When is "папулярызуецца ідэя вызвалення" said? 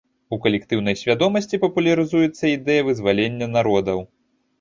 1.65-3.49